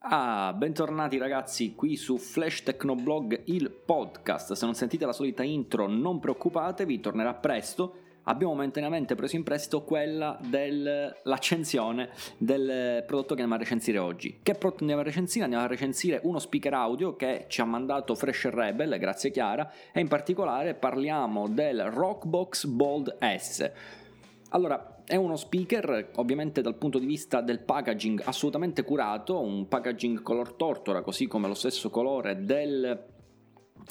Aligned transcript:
Ah, 0.00 0.54
bentornati 0.56 1.18
ragazzi 1.18 1.74
qui 1.74 1.96
su 1.96 2.18
Flash 2.18 2.62
Technoblog, 2.62 3.42
il 3.46 3.68
podcast. 3.68 4.52
Se 4.52 4.64
non 4.64 4.74
sentite 4.74 5.04
la 5.04 5.12
solita 5.12 5.42
intro, 5.42 5.88
non 5.88 6.20
preoccupatevi, 6.20 7.00
tornerà 7.00 7.34
presto. 7.34 7.96
Abbiamo 8.22 8.52
momentaneamente 8.52 9.16
preso 9.16 9.34
in 9.34 9.42
prestito 9.42 9.82
quella 9.82 10.38
dell'accensione 10.40 12.10
del 12.38 13.02
prodotto 13.08 13.34
che 13.34 13.42
andiamo 13.42 13.54
a 13.56 13.58
recensire 13.58 13.98
oggi. 13.98 14.38
Che 14.40 14.52
prodotto 14.52 14.82
andiamo 14.82 15.02
a 15.02 15.04
recensire? 15.04 15.42
Andiamo 15.42 15.64
a 15.64 15.68
recensire 15.68 16.20
uno 16.22 16.38
speaker 16.38 16.74
audio 16.74 17.16
che 17.16 17.46
ci 17.48 17.60
ha 17.60 17.64
mandato 17.64 18.14
Fresh 18.14 18.50
Rebel, 18.50 18.98
grazie 18.98 19.32
Chiara, 19.32 19.68
e 19.92 19.98
in 19.98 20.06
particolare 20.06 20.74
parliamo 20.74 21.48
del 21.48 21.82
Rockbox 21.90 22.66
Bold 22.66 23.18
S. 23.18 23.72
Allora, 24.50 24.97
è 25.08 25.16
uno 25.16 25.36
speaker, 25.36 26.10
ovviamente 26.16 26.60
dal 26.60 26.76
punto 26.76 26.98
di 26.98 27.06
vista 27.06 27.40
del 27.40 27.60
packaging 27.60 28.20
assolutamente 28.26 28.84
curato, 28.84 29.40
un 29.40 29.66
packaging 29.66 30.20
color 30.20 30.52
tortora, 30.52 31.00
così 31.00 31.26
come 31.26 31.48
lo 31.48 31.54
stesso 31.54 31.88
colore 31.88 32.44
del, 32.44 33.06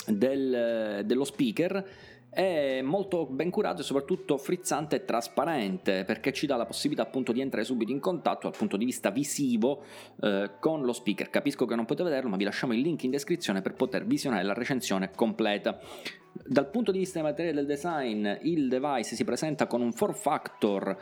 del, 0.06 1.02
dello 1.04 1.24
speaker. 1.24 1.90
È 2.38 2.84
molto 2.84 3.26
ben 3.26 3.50
curato 3.50 3.82
e 3.82 3.84
soprattutto 3.84 4.38
frizzante 4.38 4.98
e 4.98 5.06
trasparente 5.06 6.04
perché 6.04 6.32
ci 6.32 6.46
dà 6.46 6.56
la 6.56 6.68
possibilità 6.68 7.02
appunto 7.02 7.32
di 7.32 7.42
entrare 7.42 7.66
subito 7.66 7.92
in 7.92 8.00
contatto 8.00 8.48
dal 8.48 8.56
punto 8.56 8.78
di 8.78 8.86
vista 8.86 9.10
visivo 9.10 9.82
eh, 10.22 10.52
con 10.60 10.84
lo 10.84 10.94
speaker. 10.94 11.32
Capisco 11.32 11.66
che 11.66 11.74
non 11.74 11.86
potete 11.86 12.08
vederlo, 12.08 12.30
ma 12.30 12.36
vi 12.36 12.44
lasciamo 12.44 12.74
il 12.74 12.82
link 12.82 13.02
in 13.02 13.10
descrizione 13.10 13.64
per 13.64 13.74
poter 13.74 14.06
visionare 14.06 14.44
la 14.44 14.54
recensione 14.54 15.10
completa. 15.16 15.80
Dal 16.32 16.70
punto 16.70 16.92
di 16.92 17.00
vista 17.00 17.24
materiale 17.24 17.56
del 17.56 17.66
design, 17.66 18.30
il 18.44 18.68
device 18.68 19.16
si 19.16 19.24
presenta 19.24 19.66
con 19.66 19.82
un 19.82 19.92
form 19.92 20.14
factor 20.14 20.96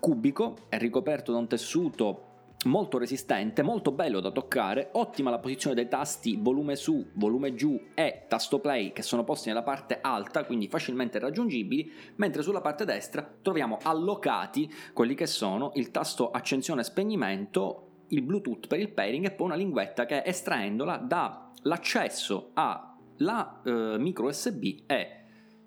cubico, 0.00 0.56
è 0.68 0.76
ricoperto 0.76 1.30
da 1.30 1.38
un 1.38 1.46
tessuto 1.46 2.29
molto 2.66 2.98
resistente, 2.98 3.62
molto 3.62 3.92
bello 3.92 4.20
da 4.20 4.30
toccare, 4.30 4.90
ottima 4.92 5.30
la 5.30 5.38
posizione 5.38 5.74
dei 5.74 5.88
tasti 5.88 6.36
volume 6.36 6.76
su, 6.76 7.06
volume 7.14 7.54
giù 7.54 7.80
e 7.94 8.24
tasto 8.28 8.58
play 8.58 8.92
che 8.92 9.02
sono 9.02 9.24
posti 9.24 9.48
nella 9.48 9.62
parte 9.62 9.98
alta, 10.00 10.44
quindi 10.44 10.68
facilmente 10.68 11.18
raggiungibili, 11.18 11.90
mentre 12.16 12.42
sulla 12.42 12.60
parte 12.60 12.84
destra 12.84 13.28
troviamo 13.40 13.78
allocati 13.82 14.70
quelli 14.92 15.14
che 15.14 15.26
sono 15.26 15.72
il 15.74 15.90
tasto 15.90 16.30
accensione 16.30 16.82
e 16.82 16.84
spegnimento, 16.84 17.86
il 18.08 18.22
Bluetooth 18.22 18.66
per 18.66 18.80
il 18.80 18.92
pairing 18.92 19.26
e 19.26 19.30
poi 19.30 19.46
una 19.46 19.56
linguetta 19.56 20.04
che 20.04 20.22
estraendola 20.24 20.96
dà 20.96 21.50
l'accesso 21.62 22.50
a 22.54 22.96
la 23.18 23.60
eh, 23.64 23.96
micro 23.98 24.28
USB 24.28 24.86
è 24.86 25.18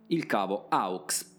il 0.08 0.26
cavo 0.26 0.66
AUX. 0.70 1.33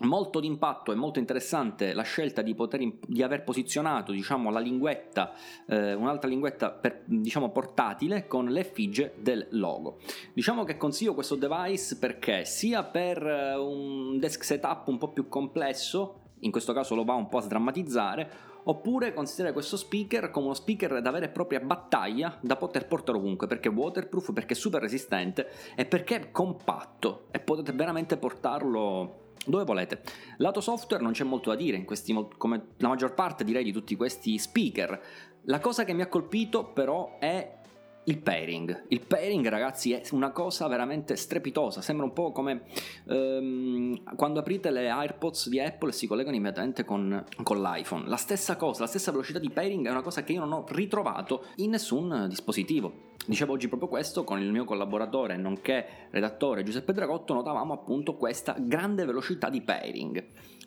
Molto 0.00 0.40
d'impatto 0.40 0.92
e 0.92 0.94
molto 0.96 1.18
interessante 1.18 1.92
la 1.92 2.02
scelta 2.02 2.42
di, 2.42 2.54
poter, 2.54 2.80
di 3.06 3.22
aver 3.22 3.44
posizionato 3.44 4.12
diciamo, 4.12 4.50
la 4.50 4.58
linguetta, 4.58 5.32
eh, 5.66 5.94
un'altra 5.94 6.28
linguetta 6.28 6.70
per, 6.70 7.02
diciamo, 7.04 7.50
portatile 7.50 8.26
con 8.26 8.46
l'effigie 8.46 9.14
del 9.20 9.46
logo. 9.50 9.98
Diciamo 10.32 10.64
che 10.64 10.76
consiglio 10.76 11.14
questo 11.14 11.36
device 11.36 11.96
perché 11.96 12.44
sia 12.44 12.82
per 12.82 13.24
eh, 13.24 13.54
un 13.56 14.18
desk 14.18 14.42
setup 14.42 14.88
un 14.88 14.98
po' 14.98 15.08
più 15.08 15.28
complesso, 15.28 16.20
in 16.40 16.50
questo 16.50 16.72
caso 16.72 16.94
lo 16.94 17.04
va 17.04 17.14
un 17.14 17.28
po' 17.28 17.38
a 17.38 17.42
sdrammatizzare, 17.42 18.52
oppure 18.64 19.12
considerare 19.12 19.52
questo 19.52 19.76
speaker 19.76 20.30
come 20.30 20.46
uno 20.46 20.54
speaker 20.54 21.00
da 21.00 21.10
vera 21.10 21.26
e 21.26 21.30
propria 21.30 21.60
battaglia 21.60 22.38
da 22.40 22.56
poter 22.56 22.86
portare 22.86 23.18
ovunque, 23.18 23.46
perché 23.46 23.68
è 23.68 23.72
waterproof, 23.72 24.32
perché 24.32 24.54
è 24.54 24.56
super 24.56 24.80
resistente 24.80 25.48
e 25.76 25.84
perché 25.84 26.16
è 26.16 26.30
compatto 26.30 27.26
e 27.30 27.40
potete 27.40 27.72
veramente 27.72 28.16
portarlo 28.16 29.22
dove 29.46 29.64
volete. 29.64 30.02
Lato 30.38 30.60
software 30.60 31.02
non 31.02 31.12
c'è 31.12 31.24
molto 31.24 31.50
da 31.50 31.56
dire, 31.56 31.82
questi, 31.84 32.14
come 32.36 32.66
la 32.78 32.88
maggior 32.88 33.14
parte 33.14 33.44
direi 33.44 33.64
di 33.64 33.72
tutti 33.72 33.96
questi 33.96 34.38
speaker. 34.38 35.00
La 35.42 35.60
cosa 35.60 35.84
che 35.84 35.92
mi 35.92 36.02
ha 36.02 36.08
colpito 36.08 36.64
però 36.64 37.18
è 37.18 37.62
il 38.04 38.18
pairing. 38.18 38.84
Il 38.88 39.00
pairing, 39.00 39.46
ragazzi, 39.48 39.92
è 39.92 40.02
una 40.12 40.30
cosa 40.30 40.66
veramente 40.68 41.16
strepitosa. 41.16 41.80
Sembra 41.80 42.04
un 42.04 42.12
po' 42.12 42.32
come 42.32 42.64
ehm, 43.06 44.14
quando 44.16 44.40
aprite 44.40 44.70
le 44.70 44.88
AirPods 44.88 45.48
di 45.48 45.60
Apple 45.60 45.92
si 45.92 46.06
collegano 46.06 46.36
immediatamente 46.36 46.84
con, 46.84 47.24
con, 47.42 47.60
l'iPhone. 47.60 48.08
La 48.08 48.16
stessa 48.16 48.56
cosa, 48.56 48.82
la 48.82 48.88
stessa 48.88 49.10
velocità 49.10 49.38
di 49.38 49.50
pairing 49.50 49.86
è 49.86 49.90
una 49.90 50.02
cosa 50.02 50.24
che 50.24 50.32
io 50.32 50.40
non 50.40 50.52
ho 50.52 50.64
ritrovato 50.68 51.46
in 51.56 51.70
nessun 51.70 52.26
dispositivo. 52.28 53.12
Dicevo 53.26 53.54
oggi 53.54 53.68
proprio 53.68 53.88
questo 53.88 54.22
con 54.24 54.40
il 54.40 54.50
mio 54.50 54.64
collaboratore, 54.64 55.36
nonché 55.36 56.08
redattore 56.10 56.62
Giuseppe 56.62 56.92
Dragotto, 56.92 57.32
notavamo 57.32 57.72
appunto 57.72 58.16
questa 58.16 58.54
grande 58.58 59.04
velocità 59.04 59.48
di 59.48 59.62
pairing. 59.62 60.24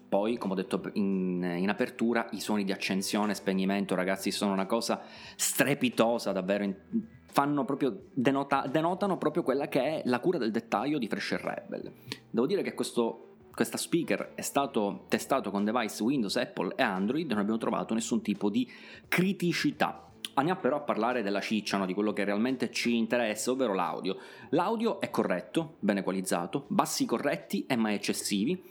Poi, 0.10 0.38
come 0.38 0.54
ho 0.54 0.56
detto 0.56 0.90
in, 0.94 1.44
in, 1.58 1.70
apertura, 1.70 2.28
i 2.32 2.40
suoni 2.40 2.64
di 2.64 2.72
accensione 2.72 3.34
e 3.34 3.36
spegnimento, 3.36 3.94
ragazzi, 3.94 4.32
sono 4.32 4.54
una 4.54 4.66
cosa 4.66 5.02
strepitosa, 5.36 6.32
davvero. 6.32 6.64
In, 6.64 6.76
proprio, 7.34 8.04
denota, 8.14 8.66
denotano 8.68 9.18
proprio 9.18 9.44
quella 9.44 9.68
che 9.68 9.82
è 9.82 10.02
la 10.06 10.20
cura 10.20 10.38
del 10.38 10.52
dettaglio 10.52 10.98
di 10.98 11.08
Fresh 11.08 11.38
Rebel. 11.38 11.92
Devo 12.30 12.48
dire 12.48 12.62
che 12.62 12.74
questo 12.74 13.28
questa 13.58 13.78
speaker 13.78 14.34
è 14.36 14.42
stato 14.42 15.06
testato 15.08 15.50
con 15.50 15.66
device 15.66 16.04
Windows, 16.04 16.36
Apple 16.36 16.76
e 16.76 16.84
Android 16.84 17.26
e 17.26 17.34
non 17.34 17.40
abbiamo 17.40 17.58
trovato 17.58 17.96
nessun 17.96 18.22
tipo 18.22 18.52
di 18.52 18.70
criticità. 19.08 20.12
Andiamo 20.36 20.60
però 20.60 20.76
a 20.76 20.82
parlare 20.82 21.24
della 21.24 21.42
ciccia, 21.42 21.78
no? 21.78 21.88
di 21.88 21.96
quello 21.96 22.14
che 22.14 22.24
realmente 22.24 22.70
ci 22.70 22.96
interessa, 22.96 23.50
ovvero 23.50 23.74
l'audio. 23.74 24.18
L'audio 24.50 25.02
è 25.02 25.10
corretto, 25.10 25.78
ben 25.80 25.98
equalizzato, 25.98 26.66
bassi 26.68 27.08
corretti 27.08 27.66
e 27.66 27.76
mai 27.76 27.96
eccessivi. 27.96 28.64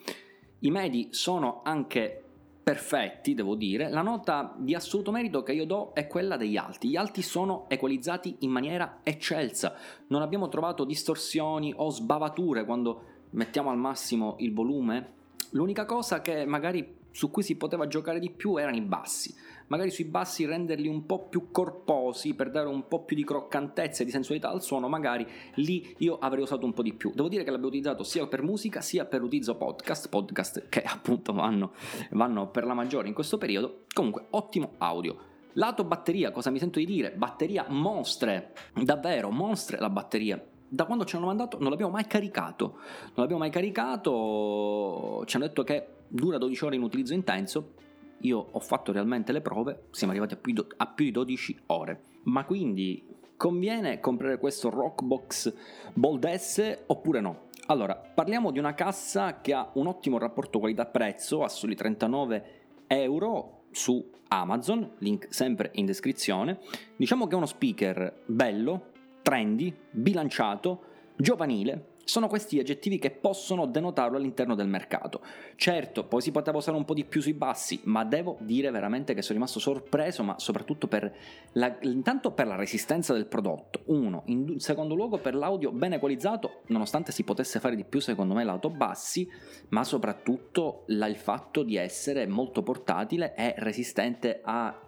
I 0.60 0.70
medi 0.70 1.08
sono 1.10 1.62
anche 1.64 2.25
perfetti, 2.66 3.34
devo 3.34 3.54
dire. 3.54 3.88
La 3.88 4.03
nota 4.03 4.53
di 4.59 4.75
assoluto 4.75 5.12
merito 5.12 5.44
che 5.44 5.53
io 5.53 5.65
do 5.65 5.93
è 5.93 6.09
quella 6.09 6.37
degli 6.37 6.56
alti. 6.56 6.88
Gli 6.88 6.97
alti 6.97 7.22
sono 7.22 7.66
equalizzati 7.69 8.38
in 8.41 8.50
maniera 8.50 8.99
eccelsa. 9.04 9.72
Non 10.09 10.21
abbiamo 10.21 10.49
trovato 10.49 10.82
distorsioni 10.82 11.72
o 11.77 11.91
sbavature 11.91 12.65
quando 12.65 13.03
mettiamo 13.31 13.71
al 13.71 13.77
massimo 13.77 14.34
il 14.41 14.53
volume. 14.53 15.12
L'unica 15.50 15.84
cosa 15.84 16.21
che 16.21 16.44
magari 16.44 16.93
su 17.16 17.31
cui 17.31 17.43
si 17.43 17.56
poteva 17.56 17.87
giocare 17.87 18.19
di 18.19 18.28
più 18.28 18.59
erano 18.59 18.77
i 18.77 18.82
bassi. 18.82 19.34
Magari 19.69 19.91
sui 19.91 20.04
bassi 20.04 20.44
renderli 20.44 20.87
un 20.87 21.06
po' 21.06 21.28
più 21.28 21.50
corposi 21.50 22.34
per 22.34 22.50
dare 22.50 22.69
un 22.69 22.87
po' 22.88 23.04
più 23.04 23.16
di 23.16 23.25
croccantezza 23.25 24.03
e 24.03 24.04
di 24.04 24.10
sensualità 24.10 24.50
al 24.50 24.62
suono, 24.62 24.87
magari 24.87 25.27
lì 25.54 25.94
io 26.00 26.19
avrei 26.19 26.43
usato 26.43 26.66
un 26.66 26.75
po' 26.75 26.82
di 26.82 26.93
più. 26.93 27.12
Devo 27.15 27.28
dire 27.28 27.43
che 27.43 27.49
l'abbiamo 27.49 27.69
utilizzato 27.69 28.03
sia 28.03 28.27
per 28.27 28.43
musica 28.43 28.82
sia 28.82 29.06
per 29.06 29.22
utilizzo 29.22 29.56
podcast, 29.56 30.10
podcast 30.10 30.69
che 30.69 30.82
appunto 30.84 31.32
vanno, 31.32 31.72
vanno 32.10 32.50
per 32.50 32.66
la 32.66 32.75
maggiore 32.75 33.09
in 33.09 33.15
questo 33.15 33.38
periodo. 33.38 33.84
Comunque, 33.94 34.27
ottimo 34.33 34.75
audio. 34.77 35.16
Lato 35.54 35.84
batteria, 35.84 36.31
cosa 36.33 36.50
mi 36.50 36.59
sento 36.59 36.81
di 36.81 36.84
dire? 36.84 37.12
Batteria 37.12 37.65
mostre, 37.71 38.53
davvero 38.75 39.31
mostre 39.31 39.78
la 39.78 39.88
batteria 39.88 40.38
da 40.69 40.84
quando 40.84 41.04
ci 41.04 41.15
hanno 41.15 41.27
mandato 41.27 41.59
non 41.60 41.71
l'abbiamo 41.71 41.93
mai 41.93 42.06
caricato. 42.06 42.75
Non 42.75 43.12
l'abbiamo 43.15 43.38
mai 43.38 43.50
caricato. 43.50 45.22
Ci 45.25 45.37
hanno 45.37 45.47
detto 45.47 45.62
che 45.62 45.95
dura 46.08 46.38
12 46.38 46.64
ore 46.64 46.76
in 46.76 46.82
utilizzo 46.82 47.14
intenso. 47.14 47.74
Io 48.20 48.48
ho 48.50 48.60
fatto 48.60 48.92
realmente 48.92 49.32
le 49.32 49.40
prove, 49.40 49.84
siamo 49.90 50.12
arrivati 50.12 50.34
a 50.34 50.36
più, 50.38 50.52
do- 50.52 50.68
a 50.76 50.86
più 50.86 51.04
di 51.04 51.10
12 51.12 51.58
ore. 51.66 52.00
Ma 52.24 52.44
quindi 52.44 53.04
conviene 53.36 54.00
comprare 54.00 54.38
questo 54.38 54.70
Rockbox 54.70 55.54
Bold 55.92 56.32
S 56.34 56.84
oppure 56.86 57.20
no? 57.20 57.44
Allora, 57.66 57.94
parliamo 57.96 58.50
di 58.50 58.58
una 58.58 58.74
cassa 58.74 59.40
che 59.40 59.52
ha 59.52 59.70
un 59.74 59.88
ottimo 59.88 60.18
rapporto 60.18 60.58
qualità-prezzo 60.58 61.42
a 61.42 61.48
soli 61.48 61.74
39 61.74 62.44
euro 62.86 63.64
su 63.72 64.08
Amazon, 64.28 64.92
link 64.98 65.26
sempre 65.30 65.70
in 65.74 65.86
descrizione. 65.86 66.60
Diciamo 66.96 67.26
che 67.26 67.34
è 67.34 67.36
uno 67.36 67.46
speaker 67.46 68.22
bello, 68.26 68.92
trendy, 69.22 69.74
bilanciato, 69.90 70.82
giovanile, 71.16 71.94
sono 72.06 72.28
questi 72.28 72.60
aggettivi 72.60 72.99
che 72.99 73.10
possono 73.10 73.66
denotarlo 73.66 74.16
all'interno 74.16 74.54
del 74.54 74.69
mercato. 74.69 75.21
Certo, 75.56 76.04
poi 76.04 76.21
si 76.22 76.31
poteva 76.31 76.59
usare 76.59 76.77
un 76.77 76.84
po' 76.84 76.94
di 76.94 77.04
più 77.04 77.21
sui 77.21 77.34
bassi, 77.34 77.81
ma 77.84 78.04
devo 78.04 78.37
dire 78.41 78.71
veramente 78.71 79.12
che 79.12 79.22
sono 79.22 79.34
rimasto 79.38 79.59
sorpreso, 79.59 80.22
ma 80.22 80.39
soprattutto 80.39 80.86
per 80.86 81.13
la, 81.53 81.77
intanto 81.80 82.30
per 82.30 82.47
la 82.47 82.54
resistenza 82.54 83.13
del 83.13 83.27
prodotto. 83.27 83.83
Uno, 83.86 84.22
in 84.27 84.60
secondo 84.60 84.95
luogo 84.95 85.18
per 85.18 85.34
l'audio 85.34 85.72
ben 85.72 85.95
equalizzato, 85.95 86.63
nonostante 86.66 87.10
si 87.10 87.24
potesse 87.24 87.59
fare 87.59 87.74
di 87.74 87.84
più 87.84 87.98
secondo 87.98 88.34
me 88.34 88.45
lato 88.45 88.71
bassi, 88.71 89.28
ma 89.71 89.83
soprattutto 89.83 90.84
la, 90.86 91.09
il 91.09 91.16
fatto 91.16 91.65
di 91.65 91.74
essere 91.74 92.28
molto 92.28 92.62
portatile 92.62 93.34
e 93.34 93.54
resistente 93.59 94.42
a 94.45 94.80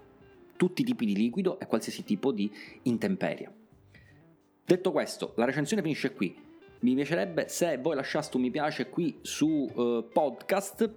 tutti 0.56 0.82
i 0.82 0.84
tipi 0.84 1.04
di 1.04 1.16
liquido 1.16 1.58
e 1.58 1.66
qualsiasi 1.66 2.04
tipo 2.04 2.30
di 2.30 2.48
intemperia. 2.82 3.52
Detto 4.68 4.92
questo, 4.92 5.32
la 5.36 5.46
recensione 5.46 5.80
finisce 5.80 6.12
qui. 6.12 6.36
Mi 6.80 6.94
piacerebbe 6.94 7.48
se 7.48 7.78
voi 7.78 7.94
lasciaste 7.94 8.36
un 8.36 8.42
mi 8.42 8.50
piace 8.50 8.90
qui 8.90 9.18
su 9.22 9.46
uh, 9.46 10.06
podcast 10.12 10.90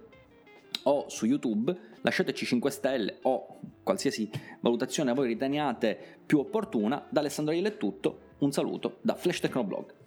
o 0.83 1.05
su 1.07 1.25
YouTube, 1.25 1.73
lasciateci 2.01 2.45
5 2.45 2.69
stelle 2.69 3.19
o 3.21 3.59
qualsiasi 3.81 4.29
valutazione 4.59 5.13
voi 5.13 5.27
riteniate 5.27 6.17
più 6.25 6.39
opportuna. 6.39 7.07
Da 7.09 7.21
Alessandro 7.21 7.53
Iele 7.53 7.69
è 7.69 7.77
tutto, 7.77 8.33
un 8.39 8.51
saluto 8.51 8.97
da 8.99 9.15
Flash 9.15 9.39
Technoblog. 9.39 10.00